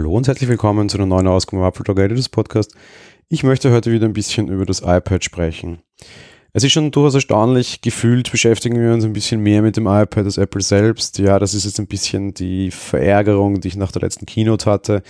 Hallo 0.00 0.16
und 0.16 0.26
herzlich 0.26 0.48
willkommen 0.48 0.88
zu 0.88 0.96
einer 0.96 1.04
neuen 1.04 1.26
Ausgabe 1.26 1.62
Apple 1.66 1.84
Talk 1.84 1.98
Editors 1.98 2.30
Podcast. 2.30 2.74
Ich 3.28 3.42
möchte 3.42 3.70
heute 3.70 3.92
wieder 3.92 4.06
ein 4.06 4.14
bisschen 4.14 4.48
über 4.48 4.64
das 4.64 4.80
iPad 4.80 5.22
sprechen. 5.22 5.82
Es 6.54 6.64
ist 6.64 6.72
schon 6.72 6.90
durchaus 6.90 7.12
erstaunlich, 7.12 7.82
gefühlt 7.82 8.32
beschäftigen 8.32 8.80
wir 8.80 8.94
uns 8.94 9.04
ein 9.04 9.12
bisschen 9.12 9.42
mehr 9.42 9.60
mit 9.60 9.76
dem 9.76 9.86
iPad 9.86 10.24
als 10.24 10.38
Apple 10.38 10.62
selbst. 10.62 11.18
Ja, 11.18 11.38
das 11.38 11.52
ist 11.52 11.66
jetzt 11.66 11.78
ein 11.80 11.86
bisschen 11.86 12.32
die 12.32 12.70
Verärgerung, 12.70 13.60
die 13.60 13.68
ich 13.68 13.76
nach 13.76 13.92
der 13.92 14.00
letzten 14.00 14.24
Keynote 14.24 14.70
hatte. 14.70 15.02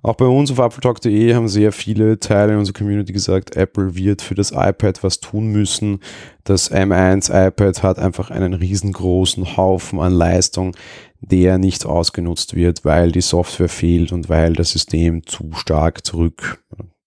Auch 0.00 0.14
bei 0.14 0.26
uns 0.26 0.50
auf 0.52 0.60
appletalk.de 0.60 1.34
haben 1.34 1.48
sehr 1.48 1.72
viele 1.72 2.20
Teile 2.20 2.56
unserer 2.56 2.78
Community 2.78 3.12
gesagt, 3.12 3.56
Apple 3.56 3.96
wird 3.96 4.22
für 4.22 4.36
das 4.36 4.52
iPad 4.52 5.02
was 5.02 5.18
tun 5.18 5.48
müssen. 5.48 6.00
Das 6.44 6.70
M1 6.70 7.30
iPad 7.48 7.82
hat 7.82 7.98
einfach 7.98 8.30
einen 8.30 8.54
riesengroßen 8.54 9.56
Haufen 9.56 9.98
an 9.98 10.12
Leistung, 10.12 10.76
der 11.20 11.58
nicht 11.58 11.84
ausgenutzt 11.84 12.54
wird, 12.54 12.84
weil 12.84 13.10
die 13.10 13.20
Software 13.20 13.68
fehlt 13.68 14.12
und 14.12 14.28
weil 14.28 14.52
das 14.52 14.70
System 14.70 15.26
zu 15.26 15.50
stark 15.54 16.06
zurück 16.06 16.62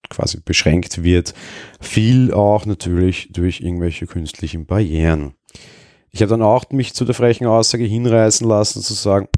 quasi 0.10 0.40
beschränkt 0.44 1.04
wird. 1.04 1.34
Viel 1.80 2.34
auch 2.34 2.66
natürlich 2.66 3.30
durch 3.32 3.62
irgendwelche 3.62 4.06
künstlichen 4.06 4.66
Barrieren. 4.66 5.34
Ich 6.12 6.22
habe 6.22 6.30
dann 6.30 6.42
auch 6.42 6.66
mich 6.72 6.94
zu 6.94 7.06
der 7.06 7.16
frechen 7.16 7.48
Aussage 7.48 7.86
hinreißen 7.86 8.46
lassen, 8.46 8.82
zu 8.82 8.94
sagen, 8.94 9.30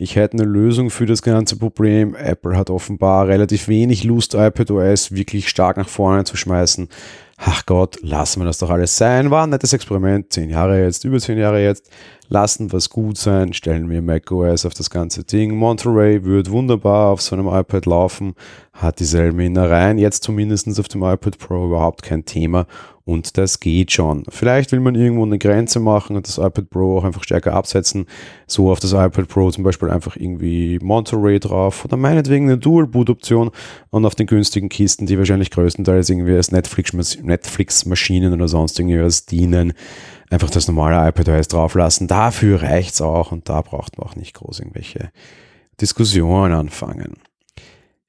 ich 0.00 0.14
hätte 0.14 0.38
eine 0.38 0.46
Lösung 0.46 0.90
für 0.90 1.06
das 1.06 1.22
ganze 1.22 1.56
Problem. 1.56 2.14
Apple 2.14 2.56
hat 2.56 2.70
offenbar 2.70 3.26
relativ 3.26 3.66
wenig 3.66 4.04
Lust, 4.04 4.34
iPadOS 4.34 5.10
wirklich 5.10 5.48
stark 5.48 5.76
nach 5.76 5.88
vorne 5.88 6.22
zu 6.22 6.36
schmeißen. 6.36 6.88
Ach 7.36 7.66
Gott, 7.66 7.98
lassen 8.02 8.40
wir 8.40 8.44
das 8.46 8.58
doch 8.58 8.70
alles 8.70 8.96
sein. 8.96 9.30
War 9.30 9.44
ein 9.44 9.50
nettes 9.50 9.72
Experiment. 9.72 10.32
Zehn 10.32 10.50
Jahre 10.50 10.82
jetzt, 10.82 11.04
über 11.04 11.18
zehn 11.18 11.38
Jahre 11.38 11.62
jetzt. 11.62 11.90
Lassen 12.28 12.72
was 12.72 12.90
gut 12.90 13.16
sein. 13.16 13.52
Stellen 13.52 13.90
wir 13.90 14.02
macOS 14.02 14.66
auf 14.66 14.74
das 14.74 14.90
ganze 14.90 15.24
Ding. 15.24 15.54
Monterey 15.56 16.24
wird 16.24 16.50
wunderbar 16.50 17.10
auf 17.10 17.20
so 17.20 17.34
einem 17.34 17.48
iPad 17.48 17.86
laufen. 17.86 18.34
Hat 18.72 19.00
dieselben 19.00 19.40
Innereien. 19.40 19.98
Jetzt 19.98 20.24
zumindest 20.24 20.68
auf 20.78 20.88
dem 20.88 21.02
iPad 21.02 21.38
Pro 21.38 21.66
überhaupt 21.66 22.02
kein 22.02 22.24
Thema 22.24 22.66
und 23.08 23.38
das 23.38 23.58
geht 23.58 23.90
schon. 23.90 24.24
Vielleicht 24.28 24.70
will 24.70 24.80
man 24.80 24.94
irgendwo 24.94 25.24
eine 25.24 25.38
Grenze 25.38 25.80
machen 25.80 26.14
und 26.14 26.28
das 26.28 26.36
iPad 26.36 26.68
Pro 26.68 26.98
auch 26.98 27.04
einfach 27.04 27.24
stärker 27.24 27.54
absetzen. 27.54 28.04
So 28.46 28.70
auf 28.70 28.80
das 28.80 28.92
iPad 28.92 29.28
Pro 29.28 29.50
zum 29.58 29.64
Beispiel 29.64 29.90
einfach 29.90 30.14
irgendwie 30.14 30.78
Monterey 30.80 31.40
drauf 31.40 31.84
oder 31.84 31.96
meinetwegen 31.96 32.44
eine 32.44 32.58
Dual-Boot-Option 32.58 33.50
und 33.90 34.06
auf 34.06 34.14
den 34.14 34.28
günstigen 34.28 34.68
Kisten, 34.68 35.06
die 35.06 35.18
wahrscheinlich 35.18 35.50
größtenteils 35.50 36.08
irgendwie 36.10 36.36
als 36.36 36.52
Netflix-Maschinen 36.52 38.32
oder 38.32 38.46
sonst 38.46 38.78
irgendwas 38.78 39.26
dienen, 39.26 39.72
einfach 40.30 40.48
das 40.48 40.68
normale 40.68 41.08
iPad 41.08 41.52
drauflassen. 41.52 42.06
Dafür 42.06 42.62
reicht's 42.62 43.00
auch 43.00 43.32
und 43.32 43.48
da 43.48 43.62
braucht 43.62 43.98
man 43.98 44.06
auch 44.06 44.14
nicht 44.14 44.34
groß 44.34 44.60
irgendwelche 44.60 45.10
Diskussionen 45.80 46.52
anfangen. 46.52 47.14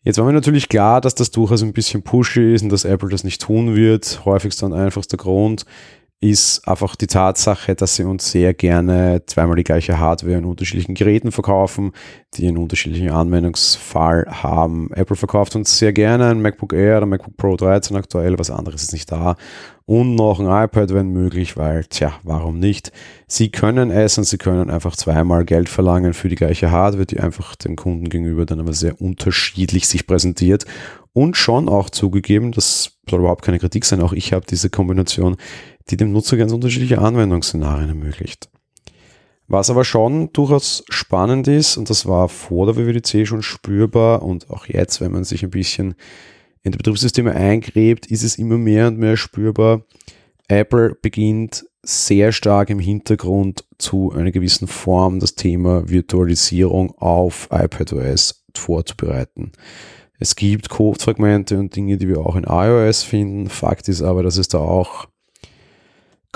Jetzt 0.03 0.19
war 0.19 0.25
mir 0.25 0.33
natürlich 0.33 0.69
klar, 0.69 1.01
dass 1.01 1.15
das 1.15 1.31
durchaus 1.31 1.63
ein 1.63 1.73
bisschen 1.73 2.03
pushy 2.03 2.53
ist 2.53 2.61
und 2.61 2.69
dass 2.69 2.85
Apple 2.85 3.09
das 3.09 3.23
nicht 3.23 3.41
tun 3.41 3.75
wird. 3.75 4.21
Häufigster 4.23 4.67
und 4.67 4.73
einfachster 4.73 5.17
Grund 5.17 5.65
ist 6.21 6.67
einfach 6.67 6.97
die 6.97 7.07
Tatsache, 7.07 7.75
dass 7.75 7.95
sie 7.95 8.03
uns 8.03 8.29
sehr 8.29 8.53
gerne 8.53 9.23
zweimal 9.25 9.55
die 9.55 9.63
gleiche 9.63 9.99
Hardware 9.99 10.37
in 10.37 10.43
unterschiedlichen 10.43 10.93
Geräten 10.93 11.31
verkaufen, 11.31 11.93
die 12.33 12.45
einen 12.45 12.57
unterschiedlichen 12.57 13.09
Anwendungsfall 13.09 14.25
haben. 14.29 14.91
Apple 14.93 15.15
verkauft 15.15 15.55
uns 15.55 15.79
sehr 15.79 15.93
gerne 15.93 16.29
ein 16.29 16.41
MacBook 16.41 16.73
Air 16.73 16.97
oder 16.97 17.05
MacBook 17.05 17.37
Pro 17.37 17.55
13 17.55 17.95
aktuell, 17.95 18.37
was 18.37 18.51
anderes 18.51 18.83
ist 18.83 18.91
nicht 18.91 19.09
da. 19.09 19.37
Und 19.85 20.15
noch 20.15 20.41
ein 20.41 20.65
iPad, 20.65 20.93
wenn 20.93 21.09
möglich, 21.09 21.55
weil, 21.55 21.85
tja, 21.85 22.13
warum 22.23 22.59
nicht? 22.59 22.91
Sie 23.27 23.49
können 23.49 23.89
es 23.89 24.17
und 24.17 24.25
sie 24.25 24.37
können 24.37 24.69
einfach 24.69 24.97
zweimal 24.97 25.45
Geld 25.45 25.69
verlangen 25.69 26.13
für 26.13 26.27
die 26.27 26.35
gleiche 26.35 26.69
Hardware, 26.69 27.05
die 27.05 27.19
einfach 27.21 27.55
den 27.55 27.77
Kunden 27.77 28.09
gegenüber 28.09 28.45
dann 28.45 28.59
aber 28.59 28.73
sehr 28.73 29.01
unterschiedlich 29.01 29.87
sich 29.87 30.05
präsentiert. 30.05 30.65
Und 31.13 31.37
schon 31.37 31.67
auch 31.67 31.89
zugegeben, 31.89 32.51
das 32.51 32.99
soll 33.09 33.21
überhaupt 33.21 33.43
keine 33.43 33.57
Kritik 33.57 33.83
sein, 33.83 34.01
auch 34.01 34.13
ich 34.13 34.31
habe 34.31 34.45
diese 34.47 34.69
Kombination 34.69 35.37
die 35.89 35.97
dem 35.97 36.11
Nutzer 36.11 36.37
ganz 36.37 36.51
unterschiedliche 36.51 36.99
Anwendungsszenarien 36.99 37.89
ermöglicht. 37.89 38.49
Was 39.47 39.71
aber 39.71 39.83
schon 39.83 40.31
durchaus 40.31 40.83
spannend 40.89 41.47
ist, 41.47 41.75
und 41.75 41.89
das 41.89 42.05
war 42.05 42.29
vor 42.29 42.67
der 42.67 42.75
WWDC 42.75 43.27
schon 43.27 43.41
spürbar 43.41 44.21
und 44.21 44.49
auch 44.51 44.67
jetzt, 44.67 45.01
wenn 45.01 45.11
man 45.11 45.23
sich 45.23 45.43
ein 45.43 45.49
bisschen 45.49 45.95
in 46.61 46.71
die 46.71 46.77
Betriebssysteme 46.77 47.33
eingräbt, 47.33 48.05
ist 48.07 48.23
es 48.23 48.37
immer 48.37 48.57
mehr 48.57 48.87
und 48.87 48.99
mehr 48.99 49.17
spürbar. 49.17 49.81
Apple 50.47 50.95
beginnt 51.01 51.65
sehr 51.81 52.31
stark 52.31 52.69
im 52.69 52.79
Hintergrund 52.79 53.63
zu 53.79 54.11
einer 54.11 54.31
gewissen 54.31 54.67
Form 54.67 55.19
das 55.19 55.33
Thema 55.33 55.89
Virtualisierung 55.89 56.91
auf 56.97 57.47
iPadOS 57.51 58.45
vorzubereiten. 58.55 59.53
Es 60.19 60.35
gibt 60.35 60.69
Codefragmente 60.69 61.57
und 61.57 61.75
Dinge, 61.75 61.97
die 61.97 62.09
wir 62.09 62.19
auch 62.19 62.35
in 62.35 62.43
iOS 62.43 63.03
finden. 63.03 63.49
Fakt 63.49 63.87
ist 63.87 64.01
aber, 64.01 64.21
dass 64.21 64.37
es 64.37 64.49
da 64.49 64.59
auch 64.59 65.07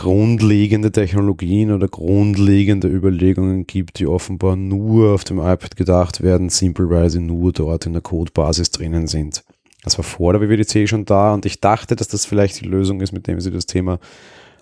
grundlegende 0.03 0.91
Technologien 0.91 1.71
oder 1.71 1.87
grundlegende 1.87 2.89
Überlegungen 2.89 3.65
gibt, 3.65 3.99
die 3.99 4.05
offenbar 4.05 4.57
nur 4.57 5.13
auf 5.13 5.23
dem 5.23 5.37
iPad 5.37 5.77
gedacht 5.77 6.21
werden, 6.21 6.49
simpelweise 6.49 7.21
nur 7.21 7.53
dort 7.53 7.85
in 7.85 7.93
der 7.93 8.01
Codebasis 8.01 8.71
drinnen 8.71 9.07
sind. 9.07 9.45
Das 9.81 9.97
war 9.97 10.03
vor 10.03 10.33
der 10.33 10.41
WWDC 10.41 10.89
schon 10.89 11.05
da 11.05 11.33
und 11.33 11.45
ich 11.45 11.61
dachte, 11.61 11.95
dass 11.95 12.09
das 12.09 12.25
vielleicht 12.25 12.59
die 12.59 12.65
Lösung 12.65 12.99
ist, 12.99 13.13
mit 13.13 13.27
dem 13.27 13.39
sie 13.39 13.49
das 13.49 13.65
Thema 13.65 13.99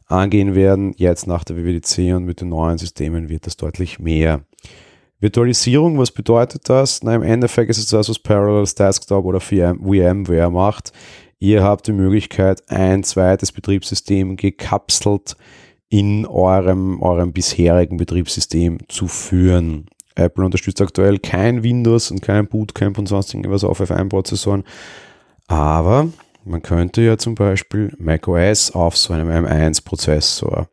angehen 0.05 0.53
werden. 0.53 0.93
Jetzt 0.97 1.25
nach 1.25 1.43
der 1.43 1.57
WWDC 1.57 2.15
und 2.15 2.25
mit 2.25 2.41
den 2.41 2.49
neuen 2.49 2.77
Systemen 2.77 3.27
wird 3.27 3.47
das 3.47 3.57
deutlich 3.57 3.97
mehr. 3.97 4.41
Virtualisierung, 5.21 5.97
was 5.97 6.11
bedeutet 6.11 6.69
das? 6.69 7.01
Na, 7.01 7.15
im 7.15 7.23
Endeffekt 7.23 7.71
ist 7.71 7.79
es 7.79 7.87
das, 7.87 8.09
was 8.09 8.19
Parallels 8.19 8.75
Desktop 8.75 9.25
oder 9.25 9.39
VMware 9.39 10.51
macht. 10.51 10.93
Ihr 11.43 11.63
habt 11.63 11.87
die 11.87 11.91
Möglichkeit, 11.91 12.69
ein 12.69 13.03
zweites 13.03 13.51
Betriebssystem 13.51 14.35
gekapselt 14.35 15.35
in 15.89 16.27
eurem, 16.27 17.01
eurem 17.01 17.33
bisherigen 17.33 17.97
Betriebssystem 17.97 18.77
zu 18.89 19.07
führen. 19.07 19.87
Apple 20.13 20.45
unterstützt 20.45 20.81
aktuell 20.81 21.17
kein 21.17 21.63
Windows 21.63 22.11
und 22.11 22.21
kein 22.21 22.45
Bootcamp 22.45 22.99
und 22.99 23.07
sonst 23.07 23.33
irgendwas 23.33 23.63
auf 23.63 23.81
F1-Prozessoren. 23.81 24.63
Aber 25.47 26.09
man 26.45 26.61
könnte 26.61 27.01
ja 27.01 27.17
zum 27.17 27.33
Beispiel 27.33 27.91
macOS 27.97 28.69
auf 28.69 28.95
so 28.95 29.11
einem 29.11 29.29
M1-Prozessor 29.29 30.67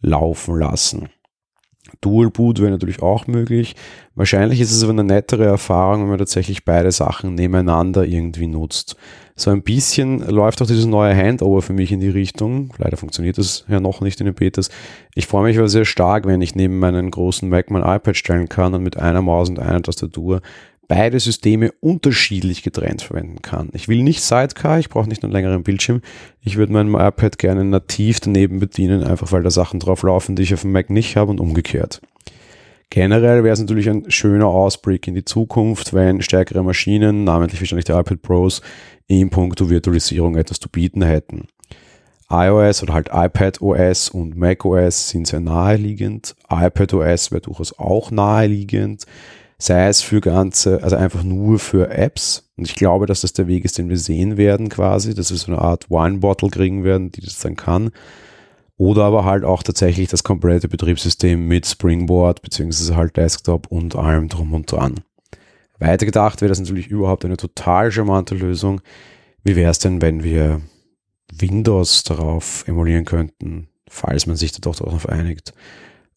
laufen 0.00 0.60
lassen. 0.60 1.08
Dual 2.00 2.30
Boot 2.30 2.60
wäre 2.60 2.70
natürlich 2.70 3.02
auch 3.02 3.26
möglich. 3.26 3.74
Wahrscheinlich 4.14 4.60
ist 4.60 4.72
es 4.72 4.82
aber 4.82 4.92
eine 4.92 5.04
nettere 5.04 5.44
Erfahrung, 5.44 6.02
wenn 6.02 6.10
man 6.10 6.18
tatsächlich 6.18 6.64
beide 6.64 6.92
Sachen 6.92 7.34
nebeneinander 7.34 8.04
irgendwie 8.04 8.46
nutzt. 8.46 8.96
So 9.34 9.50
ein 9.50 9.62
bisschen 9.62 10.28
läuft 10.28 10.60
auch 10.60 10.66
dieses 10.66 10.86
neue 10.86 11.14
Handover 11.14 11.62
für 11.62 11.72
mich 11.72 11.92
in 11.92 12.00
die 12.00 12.08
Richtung. 12.08 12.72
Leider 12.78 12.96
funktioniert 12.96 13.38
das 13.38 13.64
ja 13.68 13.78
noch 13.78 14.00
nicht 14.00 14.20
in 14.20 14.26
den 14.26 14.34
Betas. 14.34 14.68
Ich 15.14 15.28
freue 15.28 15.44
mich 15.44 15.58
aber 15.58 15.68
sehr 15.68 15.84
stark, 15.84 16.26
wenn 16.26 16.42
ich 16.42 16.56
neben 16.56 16.80
meinen 16.80 17.10
großen 17.10 17.48
Mac 17.48 17.70
mein 17.70 17.82
iPad 17.82 18.16
stellen 18.16 18.48
kann 18.48 18.74
und 18.74 18.82
mit 18.82 18.96
einer 18.96 19.22
Maus 19.22 19.48
und 19.48 19.60
einer 19.60 19.82
Tastatur 19.82 20.40
beide 20.88 21.20
Systeme 21.20 21.70
unterschiedlich 21.80 22.62
getrennt 22.62 23.02
verwenden 23.02 23.42
kann. 23.42 23.68
Ich 23.74 23.88
will 23.88 24.02
nicht 24.02 24.22
Sidecar, 24.22 24.78
ich 24.78 24.88
brauche 24.88 25.08
nicht 25.08 25.22
einen 25.22 25.32
längeren 25.32 25.62
Bildschirm. 25.62 26.00
Ich 26.42 26.56
würde 26.56 26.72
mein 26.72 26.88
iPad 26.88 27.38
gerne 27.38 27.62
nativ 27.64 28.20
daneben 28.20 28.58
bedienen, 28.58 29.04
einfach 29.04 29.30
weil 29.30 29.42
da 29.42 29.50
Sachen 29.50 29.80
drauf 29.80 30.02
laufen, 30.02 30.34
die 30.34 30.42
ich 30.42 30.54
auf 30.54 30.62
dem 30.62 30.72
Mac 30.72 30.88
nicht 30.88 31.16
habe 31.16 31.30
und 31.30 31.40
umgekehrt. 31.40 32.00
Generell 32.90 33.44
wäre 33.44 33.52
es 33.52 33.60
natürlich 33.60 33.88
ein 33.90 34.10
schöner 34.10 34.46
Ausblick 34.46 35.06
in 35.06 35.14
die 35.14 35.24
Zukunft, 35.24 35.92
wenn 35.92 36.22
stärkere 36.22 36.64
Maschinen, 36.64 37.22
namentlich 37.22 37.60
wahrscheinlich 37.60 37.84
die 37.84 37.92
iPad 37.92 38.22
Pros, 38.22 38.62
in 39.06 39.28
puncto 39.28 39.68
Virtualisierung 39.68 40.36
etwas 40.36 40.58
zu 40.58 40.70
bieten 40.70 41.02
hätten. 41.02 41.48
iOS 42.30 42.82
oder 42.82 42.94
halt 42.94 43.10
iPad 43.12 43.60
OS 43.60 44.08
und 44.08 44.38
Mac 44.38 44.64
OS 44.64 45.10
sind 45.10 45.26
sehr 45.26 45.40
naheliegend. 45.40 46.34
iPad 46.50 46.94
OS 46.94 47.30
wäre 47.30 47.42
durchaus 47.42 47.78
auch 47.78 48.10
naheliegend 48.10 49.04
sei 49.58 49.88
es 49.88 50.02
für 50.02 50.20
ganze, 50.20 50.82
also 50.82 50.96
einfach 50.96 51.22
nur 51.22 51.58
für 51.58 51.90
Apps. 51.90 52.48
Und 52.56 52.68
ich 52.68 52.76
glaube, 52.76 53.06
dass 53.06 53.22
das 53.22 53.32
der 53.32 53.48
Weg 53.48 53.64
ist, 53.64 53.78
den 53.78 53.88
wir 53.88 53.98
sehen 53.98 54.36
werden 54.36 54.68
quasi, 54.68 55.14
dass 55.14 55.30
wir 55.30 55.36
so 55.36 55.52
eine 55.52 55.60
Art 55.60 55.90
Wine-Bottle 55.90 56.50
kriegen 56.50 56.84
werden, 56.84 57.10
die 57.10 57.20
das 57.20 57.38
dann 57.40 57.56
kann. 57.56 57.90
Oder 58.76 59.04
aber 59.04 59.24
halt 59.24 59.44
auch 59.44 59.64
tatsächlich 59.64 60.08
das 60.08 60.22
komplette 60.22 60.68
Betriebssystem 60.68 61.46
mit 61.46 61.66
Springboard, 61.66 62.42
beziehungsweise 62.42 62.96
halt 62.96 63.16
Desktop 63.16 63.66
und 63.66 63.96
allem 63.96 64.28
drum 64.28 64.54
und 64.54 64.70
dran. 64.70 65.00
Weitergedacht 65.80 66.40
wäre 66.40 66.48
das 66.48 66.60
natürlich 66.60 66.86
überhaupt 66.86 67.24
eine 67.24 67.36
total 67.36 67.90
charmante 67.90 68.36
Lösung. 68.36 68.80
Wie 69.42 69.56
wäre 69.56 69.70
es 69.70 69.80
denn, 69.80 70.00
wenn 70.00 70.22
wir 70.22 70.60
Windows 71.32 72.04
darauf 72.04 72.66
emulieren 72.68 73.04
könnten, 73.04 73.68
falls 73.88 74.26
man 74.26 74.36
sich 74.36 74.52
da 74.52 74.58
doch 74.60 74.76
darauf 74.76 75.08
einigt? 75.08 75.52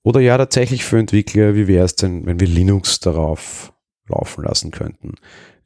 Oder 0.04 0.20
ja, 0.20 0.38
tatsächlich 0.38 0.84
für 0.84 0.98
Entwickler, 0.98 1.56
wie 1.56 1.68
wäre 1.68 1.86
es 1.86 1.96
denn, 1.96 2.26
wenn 2.26 2.40
wir 2.40 2.48
Linux 2.48 3.00
darauf 3.00 3.74
laufen 4.08 4.44
lassen 4.44 4.72
könnten? 4.72 5.16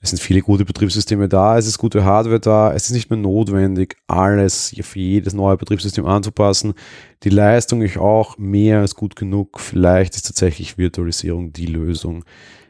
Es 0.02 0.12
sind 0.12 0.20
viele 0.20 0.42
gute 0.42 0.66
Betriebssysteme 0.66 1.28
da, 1.28 1.58
es 1.58 1.66
ist 1.66 1.80
gute 1.80 2.04
Hardware 2.04 2.40
da, 2.40 2.74
es 2.74 2.86
ist 2.86 2.92
nicht 2.92 3.10
mehr 3.10 3.18
notwendig, 3.18 3.96
alles 4.06 4.76
für 4.82 5.00
jedes 5.00 5.34
neue 5.34 5.58
Betriebssystem 5.58 6.06
anzupassen. 6.06 6.76
Die 7.24 7.30
Leistung 7.30 7.82
ist 7.82 7.98
auch 7.98 8.38
mehr 8.38 8.82
als 8.82 8.94
gut 8.94 9.16
genug. 9.16 9.60
Vielleicht 9.60 10.16
ist 10.16 10.28
tatsächlich 10.28 10.78
Virtualisierung 10.78 11.54
die 11.54 11.66
Lösung. 11.66 12.24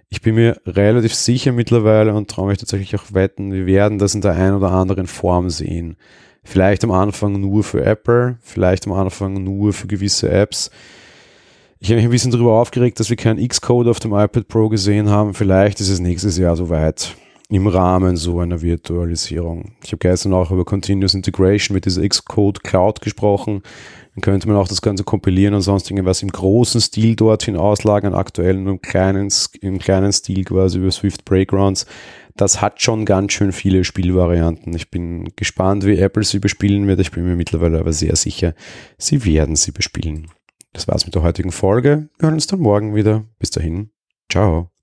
Ich 0.08 0.22
bin 0.22 0.36
mir 0.36 0.62
relativ 0.66 1.14
sicher 1.14 1.52
mittlerweile 1.52 2.14
und 2.14 2.30
traue 2.30 2.48
mich 2.48 2.60
tatsächlich 2.60 2.96
auch 2.96 3.14
wetten, 3.14 3.52
wir 3.52 3.66
werden 3.66 3.98
das 3.98 4.16
in 4.16 4.22
der 4.22 4.32
einen 4.32 4.56
oder 4.56 4.72
anderen 4.72 5.08
Form 5.08 5.50
sehen. 5.50 5.98
Vielleicht 6.44 6.86
am 6.86 6.92
Anfang 6.92 7.42
nur 7.42 7.66
für 7.66 7.84
Apple, 7.84 8.38
vielleicht 8.40 8.88
am 8.88 8.94
Anfang 8.94 9.44
nur 9.44 9.74
für 9.74 9.88
gewisse 9.88 10.30
Apps. 10.30 10.70
Ich 11.80 11.90
habe 11.90 11.98
mich 11.98 12.06
ein 12.06 12.12
bisschen 12.12 12.32
darüber 12.32 12.54
aufgeregt, 12.54 13.00
dass 13.00 13.10
wir 13.10 13.18
keinen 13.18 13.46
Xcode 13.46 13.88
auf 13.88 14.00
dem 14.00 14.14
iPad 14.14 14.48
Pro 14.48 14.70
gesehen 14.70 15.10
haben. 15.10 15.34
Vielleicht 15.34 15.82
ist 15.82 15.90
es 15.90 16.00
nächstes 16.00 16.38
Jahr 16.38 16.56
soweit 16.56 17.16
im 17.50 17.68
Rahmen 17.68 18.16
so 18.16 18.40
einer 18.40 18.62
Virtualisierung. 18.62 19.74
Ich 19.84 19.92
habe 19.92 20.00
gestern 20.00 20.34
auch 20.34 20.50
über 20.52 20.66
Continuous 20.66 21.14
Integration 21.14 21.76
mit 21.76 21.86
dieser 21.86 22.08
Xcode 22.08 22.64
Cloud 22.64 23.02
gesprochen. 23.02 23.62
Dann 24.16 24.22
könnte 24.22 24.48
man 24.48 24.58
auch 24.58 24.68
das 24.68 24.82
Ganze 24.82 25.04
kompilieren 25.04 25.54
und 25.54 25.62
sonst 25.62 25.92
irgendwas 25.92 26.24
im 26.24 26.30
großen 26.30 26.82
Stil 26.82 27.16
dorthin 27.16 27.58
auslagern, 27.58 28.16
aktuell 28.16 28.56
nur 28.56 28.74
im 28.74 28.82
kleinen, 28.82 29.30
im 29.62 29.78
kleinen 29.78 30.14
Stil 30.14 30.44
quasi 30.46 30.80
über 30.80 30.90
Swift 30.90 31.26
Breakgrounds. 31.26 31.86
Das 32.38 32.62
hat 32.62 32.82
schon 32.82 33.06
ganz 33.06 33.34
schön 33.34 33.52
viele 33.52 33.84
Spielvarianten. 33.84 34.74
Ich 34.76 34.90
bin 34.90 35.30
gespannt, 35.36 35.86
wie 35.86 36.00
Apple 36.00 36.24
sie 36.24 36.40
bespielen 36.40 36.88
wird. 36.88 37.00
Ich 37.00 37.12
bin 37.12 37.26
mir 37.26 37.36
mittlerweile 37.36 37.80
aber 37.80 37.94
sehr 37.94 38.16
sicher, 38.16 38.56
sie 38.98 39.24
werden 39.26 39.56
sie 39.56 39.72
bespielen. 39.72 40.28
Das 40.76 40.90
war's 40.90 41.06
mit 41.06 41.16
der 41.16 41.22
heutigen 41.22 41.54
Folge. 41.54 42.10
Wir 42.18 42.28
hören 42.28 42.34
uns 42.34 42.48
dann 42.48 42.60
morgen 42.60 42.96
wieder. 42.96 43.24
Bis 43.40 43.50
dahin. 43.50 43.92
Ciao. 44.30 44.75